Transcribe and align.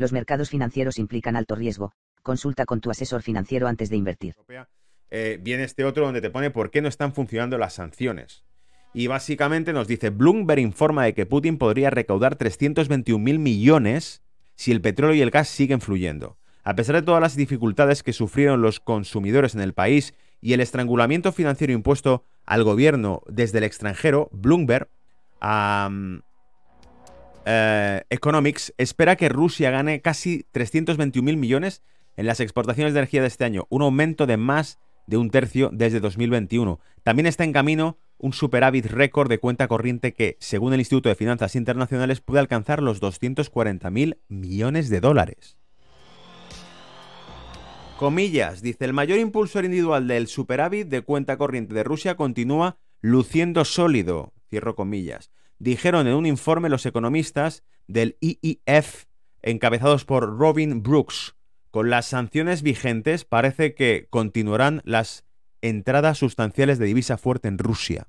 Los 0.00 0.12
mercados 0.12 0.48
financieros 0.48 0.98
implican 0.98 1.36
alto 1.36 1.54
riesgo. 1.54 1.92
Consulta 2.22 2.64
con 2.64 2.80
tu 2.80 2.90
asesor 2.90 3.20
financiero 3.20 3.68
antes 3.68 3.90
de 3.90 3.98
invertir. 3.98 4.34
Eh, 5.10 5.38
viene 5.42 5.64
este 5.64 5.84
otro 5.84 6.06
donde 6.06 6.22
te 6.22 6.30
pone 6.30 6.50
por 6.50 6.70
qué 6.70 6.80
no 6.80 6.88
están 6.88 7.12
funcionando 7.12 7.58
las 7.58 7.74
sanciones. 7.74 8.42
Y 8.94 9.08
básicamente 9.08 9.74
nos 9.74 9.86
dice, 9.88 10.08
Bloomberg 10.08 10.60
informa 10.60 11.04
de 11.04 11.12
que 11.12 11.26
Putin 11.26 11.58
podría 11.58 11.90
recaudar 11.90 12.36
321 12.36 13.22
mil 13.22 13.38
millones 13.38 14.22
si 14.54 14.72
el 14.72 14.80
petróleo 14.80 15.16
y 15.16 15.20
el 15.20 15.30
gas 15.30 15.48
siguen 15.48 15.82
fluyendo. 15.82 16.38
A 16.64 16.74
pesar 16.74 16.94
de 16.94 17.02
todas 17.02 17.20
las 17.20 17.36
dificultades 17.36 18.02
que 18.02 18.14
sufrieron 18.14 18.62
los 18.62 18.80
consumidores 18.80 19.54
en 19.54 19.60
el 19.60 19.74
país 19.74 20.14
y 20.40 20.54
el 20.54 20.60
estrangulamiento 20.60 21.30
financiero 21.30 21.74
impuesto 21.74 22.24
al 22.46 22.64
gobierno 22.64 23.20
desde 23.28 23.58
el 23.58 23.64
extranjero, 23.64 24.30
Bloomberg 24.32 24.88
eh, 27.46 28.02
Economics 28.10 28.74
espera 28.78 29.16
que 29.16 29.28
Rusia 29.28 29.70
gane 29.70 30.00
casi 30.00 30.46
321 30.52 31.24
mil 31.24 31.36
millones 31.36 31.82
en 32.16 32.26
las 32.26 32.40
exportaciones 32.40 32.92
de 32.92 33.00
energía 33.00 33.22
de 33.22 33.28
este 33.28 33.44
año, 33.44 33.66
un 33.70 33.82
aumento 33.82 34.26
de 34.26 34.36
más 34.36 34.78
de 35.06 35.16
un 35.16 35.30
tercio 35.30 35.70
desde 35.72 36.00
2021. 36.00 36.78
También 37.02 37.26
está 37.26 37.44
en 37.44 37.52
camino 37.52 37.98
un 38.18 38.32
superávit 38.32 38.86
récord 38.86 39.28
de 39.28 39.38
cuenta 39.38 39.66
corriente 39.66 40.12
que, 40.12 40.36
según 40.40 40.72
el 40.74 40.80
Instituto 40.80 41.08
de 41.08 41.14
Finanzas 41.14 41.56
Internacionales, 41.56 42.20
puede 42.20 42.40
alcanzar 42.40 42.82
los 42.82 43.00
240 43.00 43.90
mil 43.90 44.18
millones 44.28 44.90
de 44.90 45.00
dólares. 45.00 45.56
Comillas, 47.98 48.62
dice, 48.62 48.84
el 48.84 48.92
mayor 48.92 49.18
impulsor 49.18 49.64
individual 49.64 50.06
del 50.06 50.26
superávit 50.26 50.88
de 50.88 51.02
cuenta 51.02 51.36
corriente 51.36 51.74
de 51.74 51.84
Rusia 51.84 52.16
continúa 52.16 52.78
luciendo 53.00 53.64
sólido, 53.64 54.32
cierro 54.48 54.74
comillas, 54.74 55.30
dijeron 55.60 56.08
en 56.08 56.14
un 56.14 56.26
informe 56.26 56.68
los 56.68 56.84
economistas 56.86 57.62
del 57.86 58.16
IIF 58.20 59.04
encabezados 59.42 60.04
por 60.04 60.38
Robin 60.38 60.82
Brooks. 60.82 61.36
Con 61.70 61.88
las 61.88 62.06
sanciones 62.06 62.62
vigentes 62.62 63.24
parece 63.24 63.74
que 63.74 64.08
continuarán 64.10 64.82
las 64.84 65.24
entradas 65.62 66.18
sustanciales 66.18 66.78
de 66.80 66.86
divisa 66.86 67.16
fuerte 67.16 67.46
en 67.46 67.58
Rusia. 67.58 68.08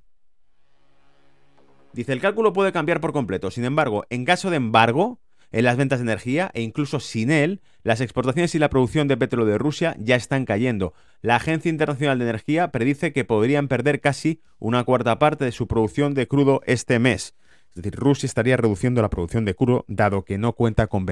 Dice, 1.94 2.14
el 2.14 2.22
cálculo 2.22 2.54
puede 2.54 2.72
cambiar 2.72 3.02
por 3.02 3.12
completo. 3.12 3.52
Sin 3.52 3.66
embargo, 3.66 4.06
en 4.10 4.26
caso 4.26 4.50
de 4.50 4.56
embargo, 4.56 5.20
en 5.52 5.66
las 5.66 5.78
ventas 5.78 6.00
de 6.00 6.04
energía 6.04 6.52
e 6.54 6.62
incluso 6.62 7.00
sin 7.00 7.32
él, 7.32 7.62
las 7.84 8.02
exportaciones 8.02 8.56
y 8.56 8.60
la 8.60 8.70
producción 8.70 9.08
de 9.08 9.18
petróleo 9.18 9.52
de 9.52 9.58
Rusia 9.58 9.96
ya 10.00 10.16
están 10.16 10.46
cayendo. 10.46 10.94
La 11.22 11.36
Agencia 11.36 11.70
Internacional 11.70 12.20
de 12.20 12.26
Energía 12.26 12.72
predice 12.72 13.12
que 13.14 13.26
podrían 13.26 13.68
perder 13.68 14.02
casi 14.02 14.42
una 14.60 14.84
cuarta 14.84 15.20
parte 15.20 15.46
de 15.46 15.52
su 15.52 15.68
producción 15.68 16.14
de 16.14 16.28
crudo 16.28 16.62
este 16.66 17.00
mes. 17.00 17.36
Es 17.70 17.76
decir, 17.76 17.96
Rusia 17.96 18.28
estaría 18.28 18.58
reduciendo 18.58 19.02
la 19.02 19.10
producción 19.10 19.46
de 19.46 19.56
crudo 19.56 19.86
dado 19.88 20.24
que 20.24 20.38
no 20.38 20.54
cuenta 20.54 20.88
con 20.88 21.06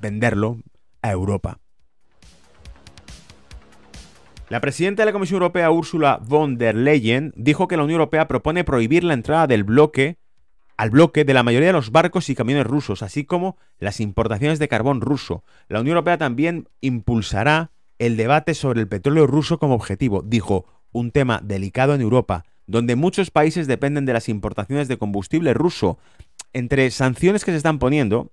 venderlo 0.00 0.58
a 1.02 1.12
Europa. 1.12 1.58
La 4.48 4.60
presidenta 4.60 5.02
de 5.02 5.06
la 5.06 5.12
Comisión 5.12 5.36
Europea, 5.36 5.70
Ursula 5.70 6.20
von 6.22 6.58
der 6.58 6.74
Leyen, 6.74 7.32
dijo 7.36 7.68
que 7.68 7.76
la 7.76 7.84
Unión 7.84 8.00
Europea 8.00 8.28
propone 8.28 8.64
prohibir 8.64 9.02
la 9.02 9.14
entrada 9.14 9.46
del 9.46 9.64
bloque 9.64 10.18
al 10.82 10.90
bloque 10.90 11.24
de 11.24 11.32
la 11.32 11.44
mayoría 11.44 11.68
de 11.68 11.74
los 11.74 11.92
barcos 11.92 12.28
y 12.28 12.34
camiones 12.34 12.66
rusos, 12.66 13.04
así 13.04 13.22
como 13.22 13.56
las 13.78 14.00
importaciones 14.00 14.58
de 14.58 14.66
carbón 14.66 15.00
ruso. 15.00 15.44
La 15.68 15.78
Unión 15.78 15.94
Europea 15.94 16.18
también 16.18 16.68
impulsará 16.80 17.70
el 18.00 18.16
debate 18.16 18.52
sobre 18.54 18.80
el 18.80 18.88
petróleo 18.88 19.28
ruso 19.28 19.60
como 19.60 19.76
objetivo, 19.76 20.22
dijo, 20.26 20.66
un 20.90 21.12
tema 21.12 21.40
delicado 21.40 21.94
en 21.94 22.00
Europa, 22.00 22.42
donde 22.66 22.96
muchos 22.96 23.30
países 23.30 23.68
dependen 23.68 24.06
de 24.06 24.12
las 24.12 24.28
importaciones 24.28 24.88
de 24.88 24.98
combustible 24.98 25.54
ruso. 25.54 26.00
Entre 26.52 26.90
sanciones 26.90 27.44
que 27.44 27.52
se 27.52 27.58
están 27.58 27.78
poniendo, 27.78 28.32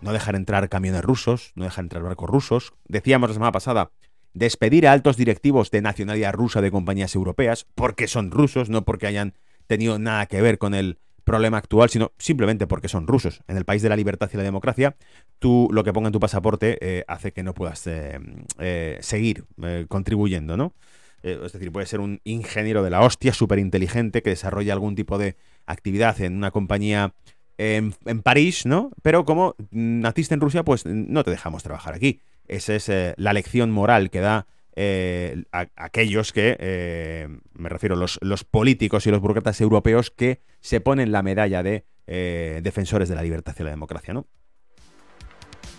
no 0.00 0.12
dejar 0.12 0.34
entrar 0.34 0.68
camiones 0.68 1.02
rusos, 1.02 1.52
no 1.54 1.62
dejar 1.62 1.84
entrar 1.84 2.02
barcos 2.02 2.28
rusos, 2.28 2.72
decíamos 2.88 3.30
la 3.30 3.34
semana 3.34 3.52
pasada, 3.52 3.92
despedir 4.34 4.88
a 4.88 4.92
altos 4.92 5.16
directivos 5.16 5.70
de 5.70 5.80
nacionalidad 5.80 6.32
rusa 6.32 6.60
de 6.60 6.72
compañías 6.72 7.14
europeas, 7.14 7.68
porque 7.76 8.08
son 8.08 8.32
rusos, 8.32 8.68
no 8.68 8.84
porque 8.84 9.06
hayan 9.06 9.34
tenido 9.68 10.00
nada 10.00 10.26
que 10.26 10.42
ver 10.42 10.58
con 10.58 10.74
el 10.74 10.98
problema 11.30 11.58
actual, 11.58 11.88
sino 11.88 12.10
simplemente 12.18 12.66
porque 12.66 12.88
son 12.88 13.06
rusos. 13.06 13.42
En 13.46 13.56
el 13.56 13.64
país 13.64 13.82
de 13.82 13.88
la 13.88 13.94
libertad 13.94 14.28
y 14.32 14.36
la 14.36 14.42
democracia, 14.42 14.96
tú 15.38 15.68
lo 15.70 15.84
que 15.84 15.92
ponga 15.92 16.08
en 16.08 16.12
tu 16.12 16.18
pasaporte 16.18 16.76
eh, 16.80 17.04
hace 17.06 17.32
que 17.32 17.44
no 17.44 17.54
puedas 17.54 17.86
eh, 17.86 18.18
eh, 18.58 18.98
seguir 19.00 19.44
contribuyendo, 19.88 20.56
¿no? 20.56 20.74
es 21.22 21.52
decir, 21.52 21.70
puede 21.70 21.84
ser 21.84 22.00
un 22.00 22.18
ingeniero 22.24 22.82
de 22.82 22.88
la 22.88 23.02
hostia, 23.02 23.34
súper 23.34 23.58
inteligente, 23.58 24.22
que 24.22 24.30
desarrolla 24.30 24.72
algún 24.72 24.94
tipo 24.94 25.18
de 25.18 25.36
actividad 25.66 26.18
en 26.22 26.34
una 26.34 26.50
compañía 26.50 27.12
en, 27.58 27.92
París, 28.22 28.64
¿no? 28.64 28.90
Pero 29.02 29.26
como 29.26 29.54
naciste 29.70 30.32
en 30.32 30.40
Rusia, 30.40 30.64
pues 30.64 30.86
no 30.86 31.22
te 31.22 31.30
dejamos 31.30 31.62
trabajar 31.62 31.92
aquí. 31.92 32.20
Esa 32.48 32.74
es 32.74 32.90
la 33.18 33.34
lección 33.34 33.70
moral 33.70 34.08
que 34.08 34.20
da 34.20 34.46
eh, 34.82 35.44
aquellos 35.76 36.32
que, 36.32 36.56
eh, 36.58 37.28
me 37.52 37.68
refiero, 37.68 37.96
los, 37.96 38.18
los, 38.22 38.44
políticos 38.44 39.06
y 39.06 39.10
los 39.10 39.20
burócratas 39.20 39.60
europeos 39.60 40.10
que 40.10 40.40
se 40.60 40.80
ponen 40.80 41.12
la 41.12 41.22
medalla 41.22 41.62
de 41.62 41.84
eh, 42.06 42.60
defensores 42.62 43.10
de 43.10 43.14
la 43.14 43.22
libertad 43.22 43.54
y 43.58 43.62
la 43.62 43.68
democracia, 43.68 44.14
¿no? 44.14 44.26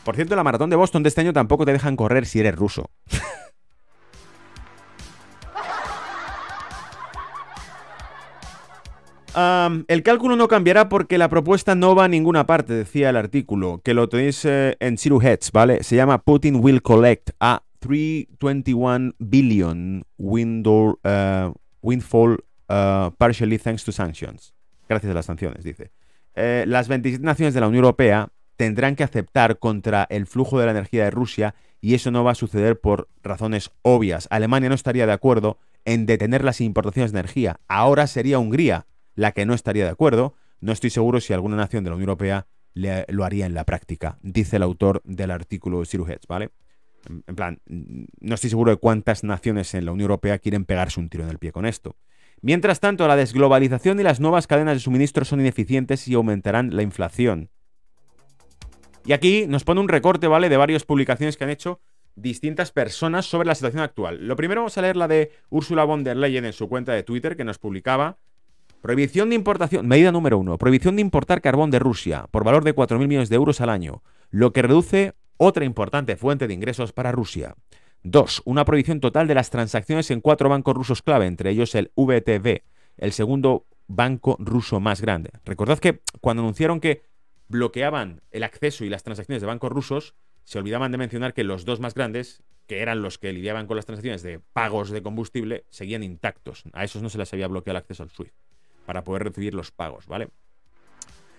Por 0.03 0.15
cierto, 0.15 0.35
la 0.35 0.43
maratón 0.43 0.69
de 0.69 0.75
Boston 0.75 1.01
de 1.01 1.09
este 1.09 1.21
año 1.21 1.33
tampoco 1.33 1.65
te 1.65 1.73
dejan 1.73 1.95
correr 1.95 2.27
si 2.27 2.41
eres 2.41 2.55
ruso. 2.55 2.91
el 9.87 10.03
cálculo 10.03 10.35
no 10.35 10.47
cambiará 10.47 10.89
porque 10.89 11.17
la 11.17 11.27
propuesta 11.27 11.73
no 11.73 11.95
va 11.95 12.05
a 12.05 12.07
ninguna 12.07 12.45
parte, 12.45 12.73
decía 12.73 13.09
el 13.09 13.17
artículo, 13.17 13.81
que 13.83 13.95
lo 13.95 14.09
tenéis 14.09 14.45
en 14.45 14.99
Zero 14.99 15.19
Heads, 15.19 15.51
¿vale? 15.51 15.81
Se 15.81 15.95
llama 15.95 16.21
Putin 16.21 16.57
Will 16.57 16.83
Collect 16.83 17.31
a 17.39 17.63
321 17.81 19.15
billion 19.19 20.03
window, 20.17 20.99
uh, 21.03 21.51
windfall 21.81 22.37
uh, 22.69 23.09
partially 23.17 23.57
thanks 23.57 23.83
to 23.83 23.91
sanctions. 23.91 24.53
Gracias 24.87 25.11
a 25.11 25.15
las 25.15 25.25
sanciones, 25.25 25.63
dice. 25.63 25.91
Eh, 26.35 26.63
las 26.67 26.87
27 26.87 27.23
naciones 27.23 27.53
de 27.53 27.59
la 27.59 27.67
Unión 27.67 27.83
Europea 27.83 28.29
tendrán 28.55 28.95
que 28.95 29.03
aceptar 29.03 29.57
contra 29.57 30.05
el 30.09 30.27
flujo 30.27 30.59
de 30.59 30.65
la 30.65 30.71
energía 30.71 31.03
de 31.03 31.11
Rusia 31.11 31.55
y 31.81 31.95
eso 31.95 32.11
no 32.11 32.23
va 32.23 32.31
a 32.31 32.35
suceder 32.35 32.79
por 32.79 33.09
razones 33.23 33.71
obvias. 33.81 34.27
Alemania 34.29 34.69
no 34.69 34.75
estaría 34.75 35.07
de 35.07 35.13
acuerdo 35.13 35.57
en 35.83 36.05
detener 36.05 36.43
las 36.43 36.61
importaciones 36.61 37.11
de 37.11 37.19
energía. 37.19 37.59
Ahora 37.67 38.05
sería 38.07 38.39
Hungría 38.39 38.85
la 39.15 39.31
que 39.31 39.45
no 39.45 39.53
estaría 39.53 39.83
de 39.83 39.89
acuerdo. 39.89 40.35
No 40.59 40.71
estoy 40.71 40.91
seguro 40.91 41.19
si 41.19 41.33
alguna 41.33 41.55
nación 41.55 41.83
de 41.83 41.89
la 41.89 41.95
Unión 41.95 42.09
Europea 42.09 42.47
lo 42.73 43.25
haría 43.25 43.45
en 43.45 43.53
la 43.53 43.65
práctica, 43.65 44.17
dice 44.21 44.55
el 44.55 44.63
autor 44.63 45.01
del 45.03 45.31
artículo 45.31 45.83
Zero 45.83 46.07
Heads, 46.07 46.27
¿vale? 46.27 46.51
En 47.07 47.35
plan, 47.35 47.59
no 47.65 48.35
estoy 48.35 48.49
seguro 48.49 48.71
de 48.71 48.77
cuántas 48.77 49.23
naciones 49.23 49.73
en 49.73 49.85
la 49.85 49.91
Unión 49.91 50.09
Europea 50.09 50.39
quieren 50.39 50.65
pegarse 50.65 50.99
un 50.99 51.09
tiro 51.09 51.23
en 51.23 51.29
el 51.29 51.39
pie 51.39 51.51
con 51.51 51.65
esto. 51.65 51.95
Mientras 52.41 52.79
tanto, 52.79 53.07
la 53.07 53.15
desglobalización 53.15 53.99
y 53.99 54.03
las 54.03 54.19
nuevas 54.19 54.47
cadenas 54.47 54.75
de 54.75 54.79
suministro 54.79 55.25
son 55.25 55.39
ineficientes 55.39 56.07
y 56.07 56.13
aumentarán 56.13 56.75
la 56.75 56.81
inflación. 56.81 57.49
Y 59.05 59.13
aquí 59.13 59.45
nos 59.47 59.63
pone 59.63 59.81
un 59.81 59.89
recorte, 59.89 60.27
¿vale?, 60.27 60.49
de 60.49 60.57
varias 60.57 60.83
publicaciones 60.83 61.37
que 61.37 61.43
han 61.43 61.49
hecho 61.49 61.79
distintas 62.15 62.71
personas 62.71 63.25
sobre 63.25 63.47
la 63.47 63.55
situación 63.55 63.81
actual. 63.81 64.27
Lo 64.27 64.35
primero 64.35 64.61
vamos 64.61 64.77
a 64.77 64.81
leer 64.81 64.95
la 64.95 65.07
de 65.07 65.31
Ursula 65.49 65.83
von 65.83 66.03
der 66.03 66.17
Leyen 66.17 66.45
en 66.45 66.53
su 66.53 66.67
cuenta 66.67 66.93
de 66.93 67.03
Twitter, 67.03 67.35
que 67.35 67.43
nos 67.43 67.57
publicaba 67.57 68.17
Prohibición 68.81 69.29
de 69.29 69.35
importación, 69.35 69.87
medida 69.87 70.11
número 70.11 70.39
uno, 70.39 70.57
prohibición 70.57 70.95
de 70.95 71.03
importar 71.03 71.41
carbón 71.41 71.69
de 71.69 71.77
Rusia 71.77 72.25
por 72.31 72.43
valor 72.43 72.63
de 72.63 72.73
4.000 72.73 73.07
millones 73.07 73.29
de 73.29 73.35
euros 73.35 73.61
al 73.61 73.69
año, 73.69 74.01
lo 74.31 74.53
que 74.53 74.63
reduce 74.63 75.13
otra 75.43 75.65
importante 75.65 76.15
fuente 76.17 76.47
de 76.47 76.53
ingresos 76.53 76.93
para 76.93 77.11
Rusia. 77.11 77.55
2. 78.03 78.43
Una 78.45 78.63
prohibición 78.63 78.99
total 78.99 79.27
de 79.27 79.33
las 79.33 79.49
transacciones 79.49 80.11
en 80.11 80.21
cuatro 80.21 80.49
bancos 80.49 80.75
rusos 80.75 81.01
clave, 81.01 81.25
entre 81.25 81.49
ellos 81.49 81.73
el 81.73 81.91
VTB, 81.95 82.61
el 82.97 83.11
segundo 83.11 83.65
banco 83.87 84.37
ruso 84.39 84.79
más 84.79 85.01
grande. 85.01 85.31
Recordad 85.43 85.79
que 85.79 86.01
cuando 86.19 86.43
anunciaron 86.43 86.79
que 86.79 87.01
bloqueaban 87.47 88.21
el 88.29 88.43
acceso 88.43 88.85
y 88.85 88.89
las 88.89 89.01
transacciones 89.01 89.41
de 89.41 89.47
bancos 89.47 89.71
rusos, 89.71 90.13
se 90.43 90.59
olvidaban 90.59 90.91
de 90.91 90.99
mencionar 90.99 91.33
que 91.33 91.43
los 91.43 91.65
dos 91.65 91.79
más 91.79 91.95
grandes, 91.95 92.43
que 92.67 92.83
eran 92.83 93.01
los 93.01 93.17
que 93.17 93.33
lidiaban 93.33 93.65
con 93.65 93.77
las 93.77 93.87
transacciones 93.87 94.21
de 94.21 94.39
pagos 94.53 94.91
de 94.91 95.01
combustible, 95.01 95.65
seguían 95.69 96.03
intactos. 96.03 96.65
A 96.73 96.83
esos 96.83 97.01
no 97.01 97.09
se 97.09 97.17
les 97.17 97.33
había 97.33 97.47
bloqueado 97.47 97.77
el 97.77 97.81
acceso 97.81 98.03
al 98.03 98.11
SWIFT 98.11 98.35
para 98.85 99.03
poder 99.03 99.23
recibir 99.23 99.55
los 99.55 99.71
pagos, 99.71 100.05
¿vale? 100.05 100.29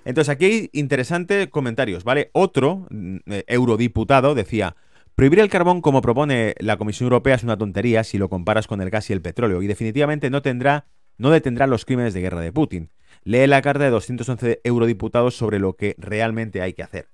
Entonces 0.04 0.28
aquí 0.30 0.44
hay 0.44 0.70
interesantes 0.72 1.48
comentarios, 1.48 2.04
¿vale? 2.04 2.30
Otro 2.32 2.86
mm, 2.90 3.16
eh, 3.26 3.44
eurodiputado 3.46 4.34
decía, 4.34 4.76
prohibir 5.14 5.40
el 5.40 5.48
carbón 5.48 5.80
como 5.80 6.02
propone 6.02 6.54
la 6.58 6.76
Comisión 6.76 7.06
Europea 7.06 7.36
es 7.36 7.44
una 7.44 7.56
tontería 7.56 8.04
si 8.04 8.18
lo 8.18 8.28
comparas 8.28 8.66
con 8.66 8.80
el 8.80 8.90
gas 8.90 9.10
y 9.10 9.12
el 9.12 9.22
petróleo 9.22 9.62
y 9.62 9.66
definitivamente 9.66 10.30
no 10.30 10.42
tendrá, 10.42 10.86
no 11.18 11.30
detendrá 11.30 11.66
los 11.66 11.84
crímenes 11.84 12.14
de 12.14 12.20
guerra 12.20 12.40
de 12.40 12.52
Putin. 12.52 12.90
Lee 13.24 13.46
la 13.46 13.62
carta 13.62 13.84
de 13.84 13.90
211 13.90 14.60
eurodiputados 14.64 15.36
sobre 15.36 15.58
lo 15.58 15.74
que 15.74 15.94
realmente 15.98 16.60
hay 16.60 16.72
que 16.72 16.82
hacer. 16.82 17.08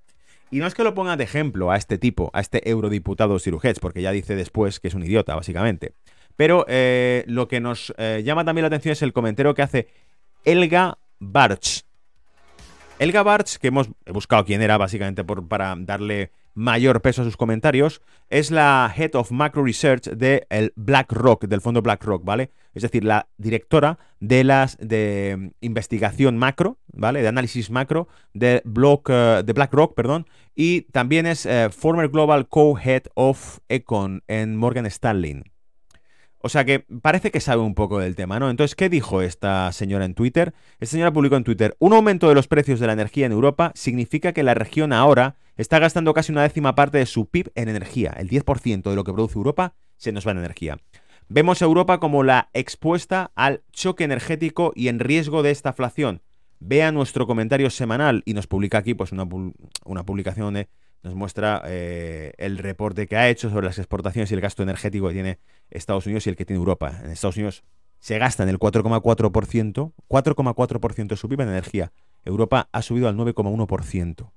Y 0.51 0.61
no 0.61 0.67
es 0.67 0.75
que 0.75 0.85
lo 0.85 0.95
ponga 0.95 1.17
de 1.17 1.25
ejemplo 1.25 1.71
a 1.71 1.77
este 1.77 1.99
tipo, 1.99 2.31
a 2.33 2.41
este 2.41 2.71
eurodiputado 2.71 3.39
Sirujets, 3.39 3.81
porque 3.81 4.01
ya 4.01 4.13
dice 4.13 4.35
después 4.35 4.81
que 4.81 4.89
es 4.89 4.95
un 4.95 5.05
idiota, 5.05 5.35
básicamente. 5.35 5.93
Pero 6.37 6.65
eh, 6.69 7.25
lo 7.27 7.49
que 7.49 7.61
nos 7.61 7.93
eh, 7.99 8.23
llama 8.25 8.45
también 8.45 8.63
la 8.63 8.69
atención 8.69 8.93
es 8.93 9.03
el 9.03 9.13
comentario 9.13 9.55
que 9.55 9.63
hace 9.63 9.89
Elga 10.45 10.99
Barch. 11.19 11.88
Elga 12.99 13.23
Barch, 13.23 13.59
que 13.59 13.69
hemos 13.69 13.89
buscado 14.13 14.45
quién 14.45 14.61
era 14.61 14.77
básicamente 14.77 15.23
por, 15.23 15.47
para 15.47 15.75
darle 15.79 16.33
mayor 16.55 17.01
peso 17.01 17.23
a 17.23 17.25
sus 17.25 17.37
comentarios, 17.37 18.03
es 18.29 18.51
la 18.51 18.93
Head 18.95 19.15
of 19.15 19.31
Macro 19.31 19.65
Research 19.65 20.11
de 20.11 20.47
el 20.51 20.73
BlackRock, 20.75 21.45
del 21.45 21.61
fondo 21.61 21.81
BlackRock, 21.81 22.25
¿vale? 22.25 22.51
Es 22.75 22.83
decir, 22.83 23.05
la 23.05 23.29
directora 23.37 24.01
de 24.19 24.43
las 24.43 24.77
de 24.79 25.53
investigación 25.61 26.37
macro, 26.37 26.79
¿vale? 26.93 27.23
De 27.23 27.29
análisis 27.29 27.71
macro 27.71 28.09
de, 28.35 28.63
Block, 28.65 29.09
eh, 29.11 29.43
de 29.45 29.53
BlackRock, 29.53 29.95
perdón, 29.95 30.27
y 30.57 30.83
también 30.83 31.27
es 31.27 31.47
eh, 31.47 31.69
former 31.71 32.09
Global 32.09 32.49
Co-Head 32.49 33.05
of 33.15 33.61
Econ 33.69 34.25
en 34.27 34.57
Morgan 34.57 34.87
Stanley. 34.87 35.45
O 36.41 36.49
sea 36.49 36.65
que 36.65 36.81
parece 37.03 37.31
que 37.31 37.41
sabe 37.41 37.63
un 37.63 37.75
poco 37.75 37.99
del 37.99 38.15
tema, 38.15 38.39
¿no? 38.39 38.49
Entonces, 38.49 38.77
¿qué 38.77 38.89
dijo 38.89 39.23
esta 39.23 39.73
señora 39.73 40.05
en 40.05 40.15
Twitter? 40.15 40.55
Esta 40.79 40.93
señora 40.93 41.13
publicó 41.13 41.37
en 41.37 41.45
Twitter, 41.45 41.77
un 41.81 41.93
aumento 41.93 42.29
de 42.29 42.35
los 42.35 42.47
precios 42.47 42.79
de 42.79 42.87
la 42.87 42.93
energía 42.93 43.27
en 43.27 43.33
Europa 43.33 43.73
significa 43.75 44.33
que 44.33 44.45
la 44.45 44.55
región 44.55 44.93
ahora 44.93 45.37
está 45.57 45.81
gastando 45.81 46.15
casi 46.15 46.31
una 46.31 46.43
décima 46.43 46.77
parte 46.77 46.99
de 46.99 47.07
su 47.07 47.27
PIB 47.27 47.51
en 47.57 47.69
energía. 47.69 48.15
El 48.17 48.31
10% 48.31 48.89
de 48.89 48.97
lo 48.97 49.03
que 49.03 49.13
produce 49.13 49.37
Europa 49.37 49.75
se 49.97 50.13
nos 50.13 50.27
va 50.27 50.31
en 50.31 50.39
energía. 50.39 50.79
Vemos 51.29 51.61
a 51.61 51.67
Europa 51.67 51.99
como 51.99 52.23
la 52.23 52.49
expuesta 52.55 53.33
al 53.35 53.63
choque 53.73 54.05
energético 54.05 54.73
y 54.75 54.89
en 54.89 55.01
riesgo 55.01 55.43
de 55.43 55.51
esta 55.51 55.71
inflación. 55.71 56.23
Vea 56.61 56.91
nuestro 56.91 57.27
comentario 57.27 57.69
semanal 57.71 58.23
y 58.25 58.35
nos 58.35 58.47
publica 58.47 58.79
aquí 58.79 58.95
pues 58.95 59.13
una, 59.13 59.29
una 59.85 60.05
publicación 60.05 60.47
donde 60.47 60.69
nos 61.03 61.15
muestra 61.15 61.63
eh, 61.67 62.33
el 62.39 62.59
reporte 62.59 63.07
que 63.07 63.17
ha 63.17 63.29
hecho 63.29 63.51
sobre 63.51 63.67
las 63.67 63.79
exportaciones 63.79 64.31
y 64.31 64.35
el 64.35 64.41
gasto 64.41 64.63
energético 64.63 65.09
que 65.09 65.15
tiene 65.15 65.39
Estados 65.71 66.07
Unidos 66.07 66.27
y 66.27 66.31
el 66.31 66.37
que 66.37 66.45
tiene 66.45 66.59
Europa. 66.59 67.01
En 67.03 67.11
Estados 67.11 67.37
Unidos 67.37 67.65
se 67.99 68.19
gasta 68.19 68.43
en 68.43 68.49
el 68.49 68.59
4,4%, 68.59 69.93
4,4% 70.09 71.07
de 71.09 71.17
su 71.17 71.29
PIB 71.29 71.41
en 71.43 71.49
energía. 71.49 71.93
Europa 72.25 72.69
ha 72.73 72.83
subido 72.83 73.09
al 73.09 73.17
9,1%. 73.17 74.31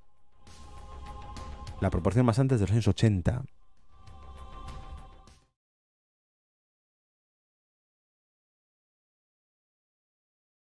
La 1.81 1.89
proporción 1.89 2.25
más 2.25 2.39
antes 2.39 2.59
de 2.59 2.65
los 2.65 2.71
años 2.71 2.87
80. 2.87 3.43